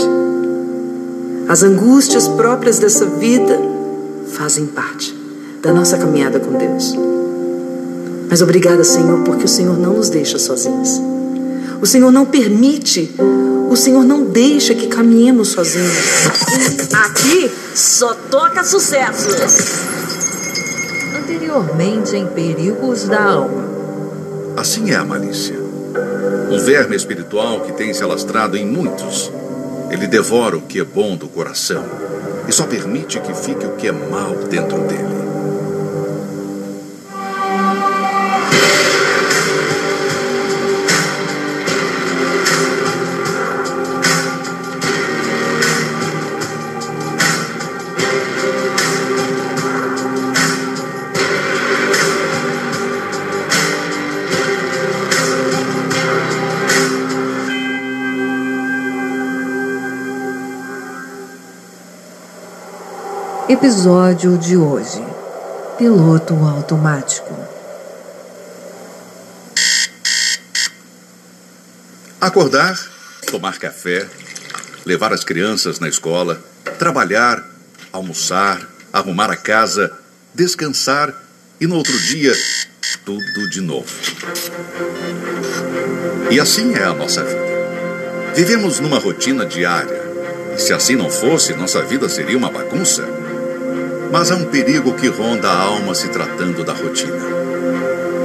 [1.50, 3.60] As angústias próprias dessa vida
[4.34, 5.12] fazem parte
[5.64, 6.96] da nossa caminhada com Deus.
[8.30, 11.02] Mas obrigada, Senhor, porque o Senhor não nos deixa sozinhos.
[11.82, 13.12] O Senhor não permite,
[13.72, 15.98] o Senhor não deixa que caminhemos sozinhos.
[16.94, 19.91] Aqui só toca sucessos.
[21.52, 23.66] Anteriormente em Perigos da Alma.
[24.56, 25.60] Assim é a malícia.
[26.50, 29.30] Um verme espiritual que tem se alastrado em muitos.
[29.90, 31.84] Ele devora o que é bom do coração
[32.48, 35.21] e só permite que fique o que é mal dentro dele.
[63.62, 65.06] Episódio de hoje:
[65.78, 67.32] Piloto automático.
[72.20, 72.76] Acordar,
[73.30, 74.08] tomar café,
[74.84, 76.44] levar as crianças na escola,
[76.80, 77.48] trabalhar,
[77.92, 79.92] almoçar, arrumar a casa,
[80.34, 81.14] descansar
[81.60, 82.34] e no outro dia,
[83.06, 83.94] tudo de novo.
[86.32, 87.46] E assim é a nossa vida.
[88.34, 90.02] Vivemos numa rotina diária.
[90.56, 93.21] E se assim não fosse, nossa vida seria uma bagunça.
[94.12, 97.18] Mas há um perigo que ronda a alma se tratando da rotina.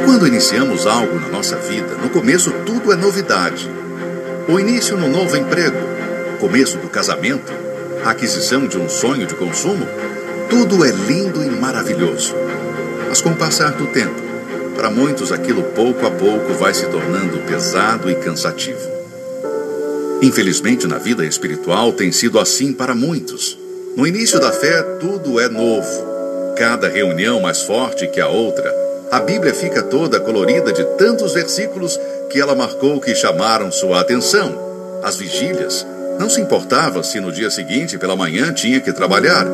[0.04, 3.70] Quando iniciamos algo na nossa vida, no começo tudo é novidade.
[4.48, 5.76] O início no novo emprego,
[6.40, 7.52] começo do casamento,
[8.04, 9.86] a aquisição de um sonho de consumo,
[10.50, 12.34] tudo é lindo e maravilhoso.
[13.08, 14.20] Mas com o passar do tempo,
[14.74, 18.78] para muitos aquilo pouco a pouco vai se tornando pesado e cansativo.
[20.20, 23.65] Infelizmente, na vida espiritual tem sido assim para muitos.
[23.96, 26.54] No início da fé, tudo é novo.
[26.54, 28.70] Cada reunião mais forte que a outra.
[29.10, 35.00] A Bíblia fica toda colorida de tantos versículos que ela marcou que chamaram sua atenção.
[35.02, 35.86] As vigílias.
[36.18, 39.46] Não se importava se no dia seguinte, pela manhã, tinha que trabalhar.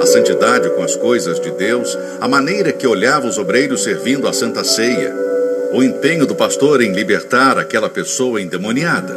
[0.00, 4.32] A santidade com as coisas de Deus, a maneira que olhava os obreiros servindo a
[4.32, 5.14] Santa Ceia,
[5.72, 9.14] o empenho do pastor em libertar aquela pessoa endemoniada.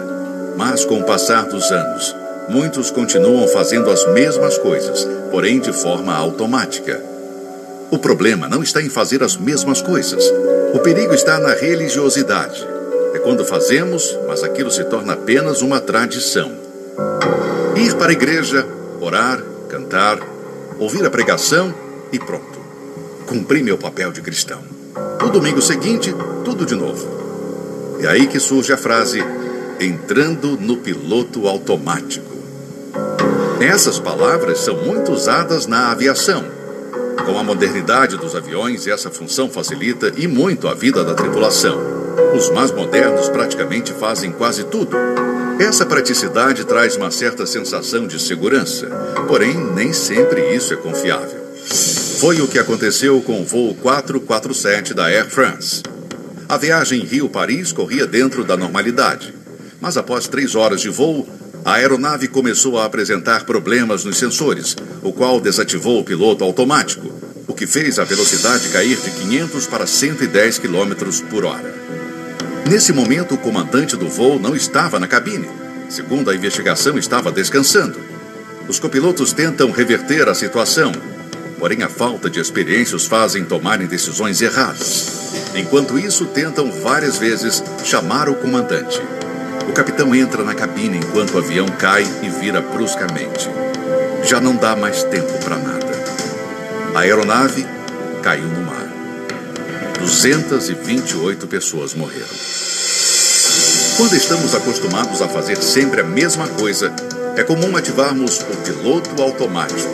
[0.57, 2.13] Mas com o passar dos anos,
[2.49, 7.01] muitos continuam fazendo as mesmas coisas, porém de forma automática.
[7.89, 10.23] O problema não está em fazer as mesmas coisas.
[10.73, 12.67] O perigo está na religiosidade.
[13.13, 16.51] é quando fazemos, mas aquilo se torna apenas uma tradição.
[17.75, 18.67] Ir para a igreja,
[18.99, 20.19] orar, cantar,
[20.77, 21.73] ouvir a pregação
[22.11, 22.59] e pronto.
[23.25, 24.61] Cumpri meu papel de cristão.
[25.21, 27.97] No domingo seguinte, tudo de novo.
[28.01, 29.23] É aí que surge a frase:
[29.79, 32.26] entrando no piloto automático.
[33.59, 36.45] Essas palavras são muito usadas na aviação.
[37.25, 41.79] Com a modernidade dos aviões, essa função facilita e muito a vida da tripulação.
[42.35, 44.95] Os mais modernos praticamente fazem quase tudo.
[45.59, 48.87] Essa praticidade traz uma certa sensação de segurança,
[49.27, 51.47] porém, nem sempre isso é confiável.
[52.19, 55.81] Foi o que aconteceu com o voo 447 da Air France.
[56.47, 59.33] A viagem Rio-Paris corria dentro da normalidade,
[59.81, 61.27] mas após três horas de voo,
[61.67, 67.13] a aeronave começou a apresentar problemas nos sensores, o qual desativou o piloto automático,
[67.45, 70.93] o que fez a velocidade cair de 500 para 110 km
[71.29, 71.75] por hora.
[72.69, 75.49] Nesse momento, o comandante do voo não estava na cabine.
[75.89, 77.99] Segundo a investigação, estava descansando.
[78.69, 80.93] Os copilotos tentam reverter a situação,
[81.59, 85.51] porém a falta de experiência os fazem tomarem decisões erradas.
[85.53, 89.01] Enquanto isso, tentam várias vezes chamar o comandante.
[89.67, 93.49] O capitão entra na cabine enquanto o avião cai e vira bruscamente.
[94.23, 95.85] Já não dá mais tempo para nada.
[96.95, 97.67] A aeronave
[98.23, 98.87] caiu no mar.
[99.99, 102.25] 228 pessoas morreram.
[103.97, 106.93] Quando estamos acostumados a fazer sempre a mesma coisa,
[107.35, 109.91] é comum ativarmos o piloto automático.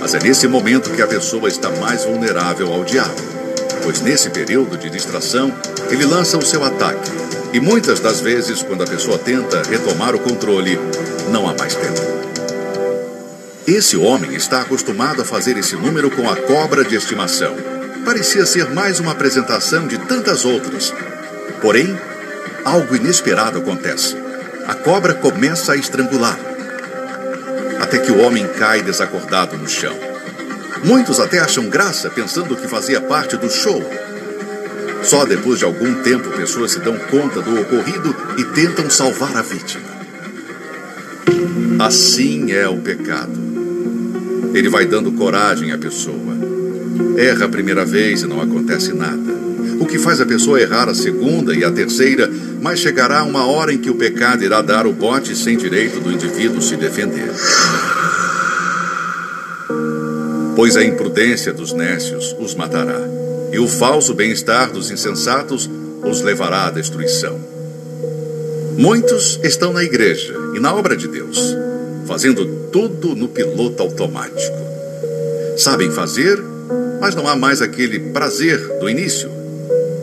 [0.00, 3.22] Mas é nesse momento que a pessoa está mais vulnerável ao diabo,
[3.82, 5.52] pois nesse período de distração,
[5.90, 7.10] ele lança o seu ataque
[7.56, 10.78] e muitas das vezes, quando a pessoa tenta retomar o controle,
[11.30, 12.02] não há mais tempo.
[13.66, 17.56] Esse homem está acostumado a fazer esse número com a cobra de estimação.
[18.04, 20.92] Parecia ser mais uma apresentação de tantas outras.
[21.62, 21.98] Porém,
[22.62, 24.14] algo inesperado acontece.
[24.68, 26.38] A cobra começa a estrangular.
[27.80, 29.96] Até que o homem cai desacordado no chão.
[30.84, 33.82] Muitos até acham graça pensando que fazia parte do show.
[35.06, 39.42] Só depois de algum tempo pessoas se dão conta do ocorrido e tentam salvar a
[39.42, 39.84] vítima.
[41.78, 43.38] Assim é o pecado.
[44.52, 46.36] Ele vai dando coragem à pessoa.
[47.16, 49.36] Erra a primeira vez e não acontece nada.
[49.78, 52.28] O que faz a pessoa errar a segunda e a terceira,
[52.60, 56.10] mas chegará uma hora em que o pecado irá dar o bote sem direito do
[56.10, 57.30] indivíduo se defender.
[60.56, 63.15] Pois a imprudência dos nécios os matará
[63.52, 65.68] e o falso bem-estar dos insensatos
[66.04, 67.38] os levará à destruição.
[68.76, 71.56] Muitos estão na igreja e na obra de Deus,
[72.06, 74.56] fazendo tudo no piloto automático.
[75.56, 76.38] Sabem fazer,
[77.00, 79.30] mas não há mais aquele prazer do início.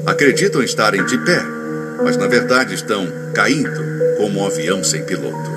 [0.05, 1.43] Acreditam estarem de pé,
[2.03, 3.81] mas na verdade estão caindo
[4.17, 5.51] como um avião sem piloto.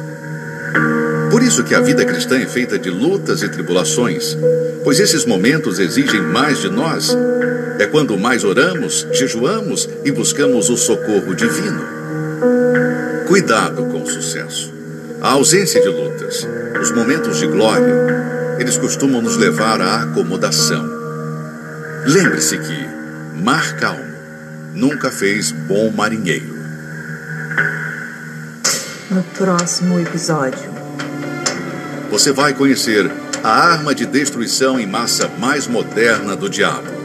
[1.47, 4.37] Isso que a vida cristã é feita de lutas e tribulações,
[4.83, 7.17] pois esses momentos exigem mais de nós
[7.79, 11.81] é quando mais oramos, jejuamos e buscamos o socorro divino.
[13.29, 14.75] Cuidado com o sucesso.
[15.23, 16.45] A ausência de lutas,
[16.83, 20.85] os momentos de glória, eles costumam nos levar à acomodação.
[22.07, 24.05] Lembre-se que mar calmo
[24.75, 26.57] nunca fez bom marinheiro.
[29.09, 30.76] No próximo episódio.
[32.11, 33.11] Você vai conhecer
[33.43, 36.97] a arma de destruição em massa mais moderna do diabo.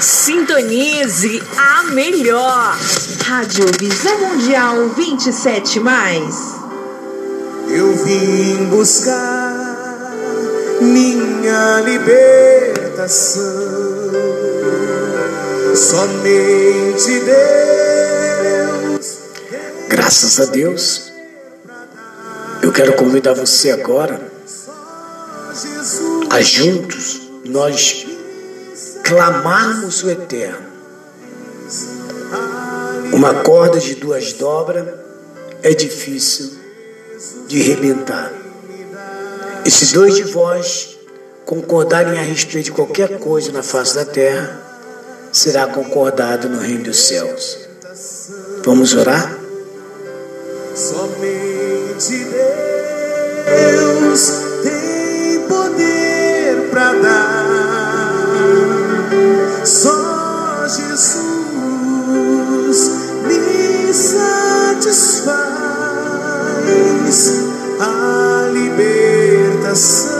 [0.00, 2.76] Sintonize a melhor.
[3.24, 6.56] Rádio Visão Mundial 27 mais.
[7.68, 10.12] Eu vim buscar
[10.80, 13.42] minha libertação.
[15.74, 19.18] Somente Deus.
[19.88, 21.11] Graças a Deus.
[22.62, 24.20] Eu quero convidar você agora
[26.30, 28.06] a juntos nós
[29.04, 30.70] clamarmos o eterno.
[33.12, 34.86] Uma corda de duas dobras
[35.62, 36.52] é difícil
[37.48, 38.32] de rebentar.
[39.64, 40.96] E se dois de vós
[41.44, 44.60] concordarem a respeito de qualquer coisa na face da terra,
[45.32, 47.58] será concordado no reino dos céus.
[48.64, 49.41] Vamos orar?
[50.74, 52.26] Somente
[53.44, 57.46] Deus tem poder para dar.
[59.64, 61.30] Só Jesus
[63.26, 65.32] me satisfaz
[67.78, 70.12] a libertação.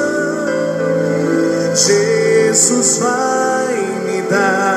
[1.75, 3.75] Jesus vai
[4.05, 4.72] me dar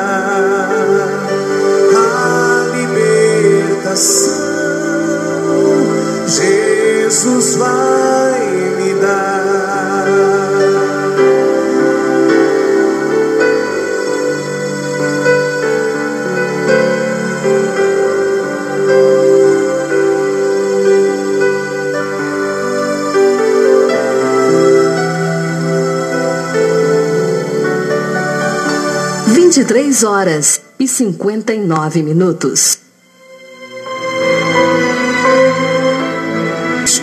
[7.15, 8.39] Jesus vai
[8.75, 10.05] me dar.
[29.27, 32.84] Vinte e três horas e cinquenta e nove minutos.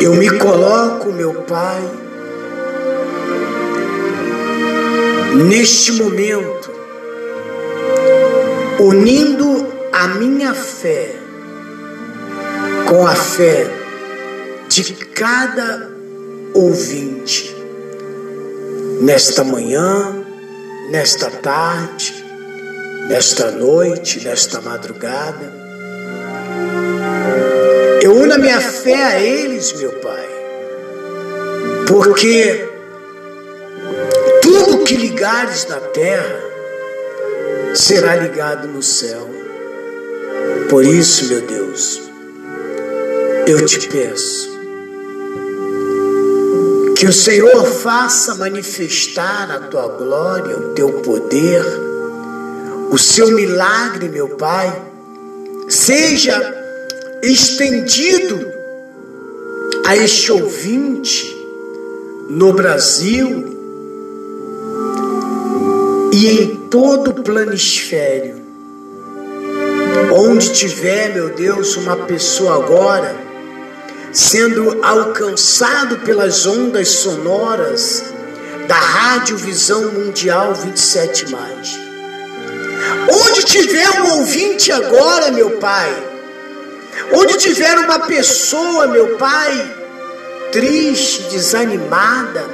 [0.00, 1.82] Eu me coloco, meu Pai,
[5.48, 6.70] neste momento,
[8.78, 11.16] unindo a minha fé
[12.88, 13.68] com a fé
[14.68, 15.90] de cada
[16.54, 17.54] ouvinte,
[19.00, 20.24] nesta manhã,
[20.90, 22.24] nesta tarde,
[23.08, 25.67] nesta noite, nesta madrugada.
[28.28, 30.28] Uno a minha fé a eles, meu Pai,
[31.86, 32.68] porque
[34.42, 36.38] tudo que ligares na terra
[37.74, 39.26] será ligado no céu.
[40.68, 42.02] Por isso, meu Deus,
[43.46, 44.50] eu te peço
[46.98, 51.64] que o Senhor faça manifestar a tua glória, o teu poder,
[52.90, 54.82] o seu milagre, meu Pai,
[55.66, 56.57] seja
[57.22, 58.46] estendido
[59.86, 61.36] a este ouvinte
[62.28, 63.56] no Brasil
[66.12, 68.36] e em todo o planisfério.
[70.12, 73.28] Onde tiver, meu Deus, uma pessoa agora
[74.12, 78.04] sendo alcançado pelas ondas sonoras
[78.66, 81.26] da Rádio Visão Mundial 27
[83.10, 86.07] Onde tiver um ouvinte agora, meu Pai,
[87.12, 89.76] onde tiver uma pessoa, meu Pai,
[90.52, 92.44] triste, desanimada,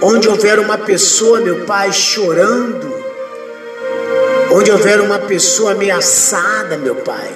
[0.00, 2.92] onde houver uma pessoa, meu Pai, chorando,
[4.52, 7.32] onde houver uma pessoa ameaçada, meu Pai,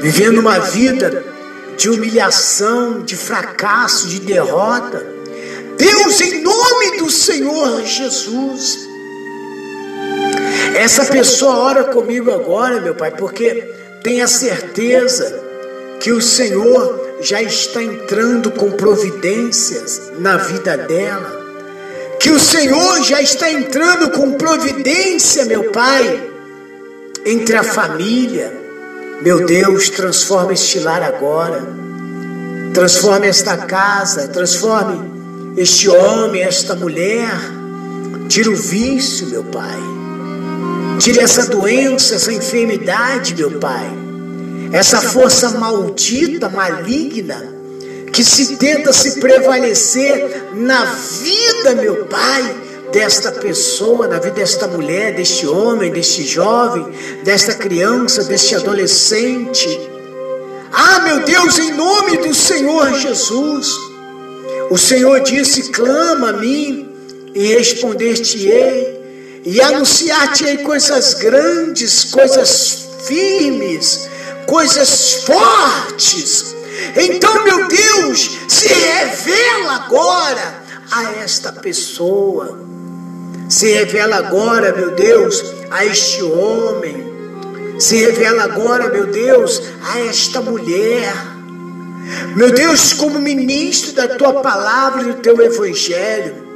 [0.00, 1.24] vivendo uma vida
[1.76, 5.06] de humilhação, de fracasso, de derrota.
[5.76, 8.88] Deus, em nome do Senhor Jesus,
[10.74, 13.62] essa pessoa ora comigo agora, meu Pai, porque
[14.02, 15.45] tenha certeza
[16.00, 21.44] que o Senhor já está entrando com providências na vida dela.
[22.20, 26.30] Que o Senhor já está entrando com providência, meu Pai,
[27.24, 28.52] entre a família.
[29.22, 31.66] Meu Deus, transforma este lar agora.
[32.74, 35.16] Transforme esta casa, transforme
[35.56, 37.30] este homem, esta mulher.
[38.28, 39.78] Tira o vício, meu Pai.
[40.98, 44.05] Tire essa doença, essa enfermidade, meu Pai.
[44.72, 47.54] Essa força maldita, maligna,
[48.12, 52.56] que se tenta se prevalecer na vida, meu Pai,
[52.92, 56.86] desta pessoa, na vida desta mulher, deste homem, deste jovem,
[57.24, 59.68] desta criança, deste adolescente.
[60.72, 63.68] Ah, meu Deus, em nome do Senhor Jesus,
[64.70, 66.88] o Senhor disse: clama a mim
[67.34, 68.96] e respondeste-ei
[69.44, 74.08] e anunciar-te-ei coisas grandes, coisas firmes,
[74.46, 76.54] coisas fortes.
[76.96, 82.58] Então, meu Deus, se revela agora a esta pessoa.
[83.48, 87.14] Se revela agora, meu Deus, a este homem.
[87.78, 91.12] Se revela agora, meu Deus, a esta mulher.
[92.34, 96.46] Meu Deus, como ministro da tua palavra e do teu evangelho,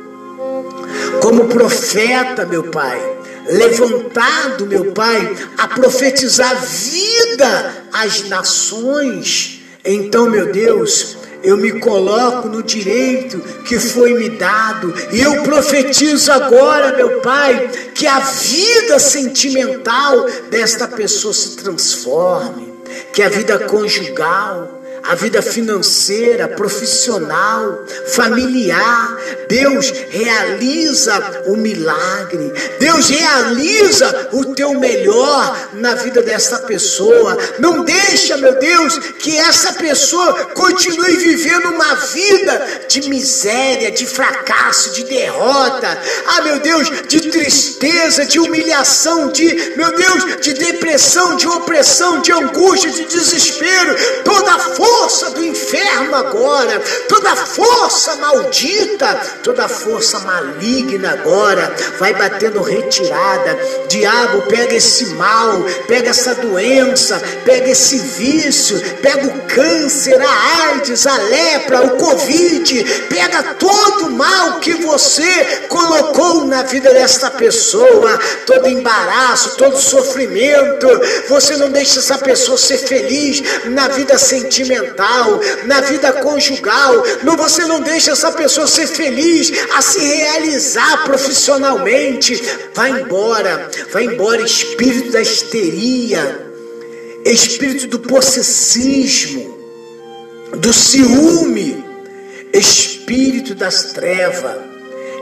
[1.20, 3.19] como profeta, meu Pai,
[3.50, 9.60] levantado, meu Pai, a profetizar vida às nações.
[9.84, 16.30] Então, meu Deus, eu me coloco no direito que foi me dado, e eu profetizo
[16.30, 22.72] agora, meu Pai, que a vida sentimental desta pessoa se transforme,
[23.12, 27.84] que a vida conjugal, a vida financeira, profissional,
[28.14, 29.16] familiar.
[29.48, 32.52] Deus realiza o milagre.
[32.78, 37.36] Deus realiza o teu melhor na vida dessa pessoa.
[37.58, 44.92] Não deixa, meu Deus, que essa pessoa continue vivendo uma vida de miséria, de fracasso,
[44.92, 45.98] de derrota.
[46.26, 52.32] Ah, meu Deus, de tristeza, de humilhação, de, meu Deus, de depressão, de opressão, de
[52.32, 53.96] angústia, de desespero.
[54.24, 62.60] Toda força força do inferno agora, toda força maldita, toda força maligna agora vai batendo
[62.60, 63.56] retirada.
[63.88, 71.06] Diabo, pega esse mal, pega essa doença, pega esse vício, pega o câncer, a AIDS,
[71.06, 78.18] a lepra, o Covid, pega todo o mal que você colocou na vida desta pessoa,
[78.44, 80.88] todo embaraço, todo sofrimento.
[81.28, 86.94] Você não deixa essa pessoa ser feliz na vida sentimental sentimental, na vida conjugal.
[87.22, 92.40] Não, você não deixa essa pessoa ser feliz, a se realizar profissionalmente.
[92.74, 96.46] Vai embora, vai embora, espírito da histeria,
[97.24, 99.58] espírito do possessismo,
[100.56, 101.84] do ciúme,
[102.52, 104.56] espírito das trevas.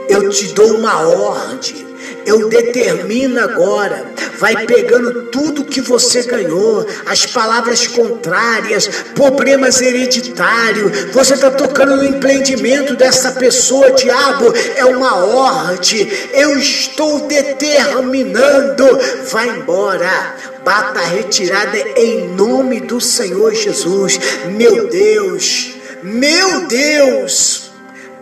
[0.07, 1.88] Eu te dou uma ordem
[2.29, 4.05] eu determino agora,
[4.37, 12.05] vai pegando tudo que você ganhou, as palavras contrárias, problemas hereditários, você está tocando no
[12.05, 18.85] empreendimento dessa pessoa, diabo, é uma ordem, eu estou determinando,
[19.31, 24.19] vai embora, bata a retirada em nome do Senhor Jesus,
[24.51, 25.73] meu Deus,
[26.03, 27.71] meu Deus,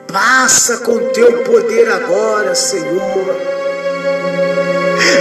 [0.08, 3.57] passa com teu poder agora, Senhor.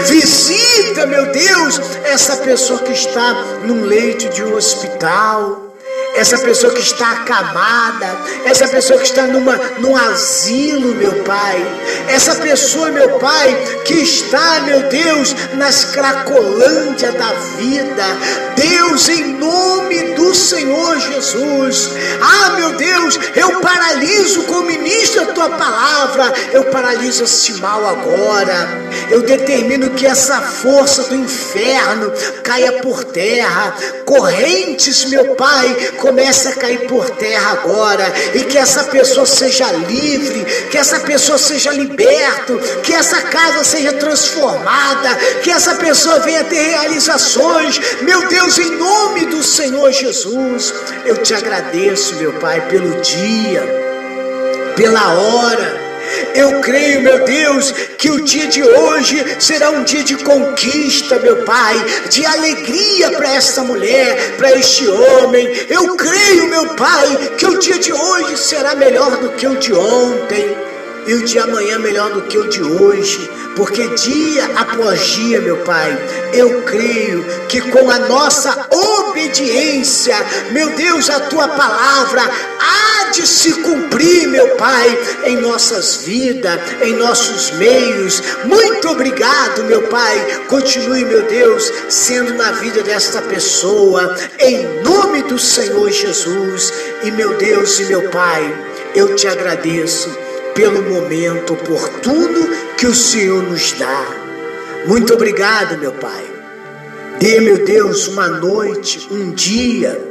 [0.09, 3.33] Visita, meu Deus, essa pessoa que está
[3.65, 5.66] num leito de um hospital
[6.17, 11.65] essa pessoa que está acamada, essa pessoa que está numa, num asilo, meu Pai,
[12.09, 13.55] essa pessoa, meu Pai,
[13.85, 18.05] que está, meu Deus, nas cracolândias da vida,
[18.57, 21.91] Deus, em nome do Senhor Jesus,
[22.21, 28.69] ah, meu Deus, eu paraliso como ministro a tua palavra, eu paraliso esse mal agora,
[29.11, 32.13] eu determino que essa força do inferno
[32.43, 38.85] caia por terra, correntes, meu Pai, comece a cair por terra agora e que essa
[38.85, 45.75] pessoa seja livre, que essa pessoa seja liberto, que essa casa seja transformada, que essa
[45.75, 47.81] pessoa venha ter realizações.
[48.03, 50.73] Meu Deus, em nome do Senhor Jesus,
[51.05, 53.65] eu te agradeço, meu Pai, pelo dia,
[54.77, 55.86] pela hora
[56.35, 61.45] eu creio, meu Deus, que o dia de hoje será um dia de conquista, meu
[61.45, 61.75] Pai,
[62.11, 65.49] de alegria para esta mulher, para este homem.
[65.69, 69.73] Eu creio, meu Pai, que o dia de hoje será melhor do que o de
[69.73, 70.66] ontem
[71.07, 75.59] e o de amanhã melhor do que o de hoje, porque dia após dia, meu
[75.59, 75.97] Pai,
[76.35, 80.17] eu creio que com a nossa obediência,
[80.51, 82.23] meu Deus, a tua palavra
[82.61, 88.23] há de se cumprir, meu Pai, em nossas vidas, em nossos meios.
[88.45, 90.45] Muito obrigado, meu Pai.
[90.49, 96.73] Continue, meu Deus, sendo na vida desta pessoa, em nome do Senhor Jesus.
[97.05, 98.55] E meu Deus e meu Pai,
[98.95, 100.26] eu te agradeço
[100.57, 102.49] pelo momento oportuno
[102.79, 104.07] que o Senhor nos dá.
[104.87, 106.25] Muito obrigado, meu Pai.
[107.21, 110.03] Dê, meu Deus, uma noite, um dia,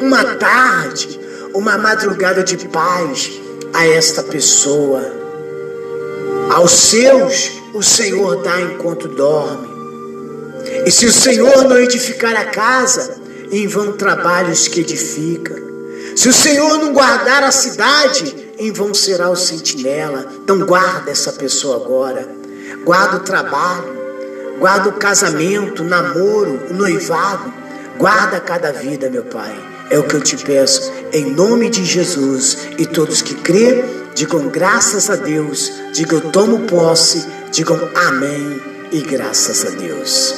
[0.00, 1.20] uma tarde,
[1.54, 3.30] uma madrugada de paz
[3.72, 5.02] a esta pessoa.
[6.52, 9.68] Aos seus, o Senhor dá enquanto dorme.
[10.84, 13.16] E se o Senhor não edificar a casa,
[13.52, 15.54] em vão trabalhos que edifica.
[16.16, 20.26] Se o Senhor não guardar a cidade, em vão será o sentinela.
[20.42, 22.28] Então guarda essa pessoa agora.
[22.84, 23.96] Guarda o trabalho,
[24.58, 27.52] guarda o casamento, o namoro, o noivado.
[27.98, 29.54] Guarda cada vida, meu Pai.
[29.90, 32.58] É o que eu te peço, em nome de Jesus.
[32.76, 33.84] E todos que crê,
[34.14, 35.72] digam graças a Deus.
[35.92, 37.24] Digam tomo posse.
[37.52, 38.60] Digam amém
[38.92, 40.34] e graças a Deus.